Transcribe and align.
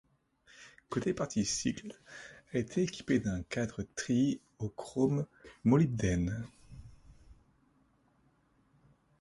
Côté 0.89 1.13
partie 1.13 1.45
cycle, 1.45 1.93
elle 2.51 2.61
était 2.61 2.81
équipée 2.81 3.19
d'un 3.19 3.43
cadre 3.43 3.83
treillis 3.95 4.41
au 4.57 4.67
chrome-molybdène. 4.67 6.47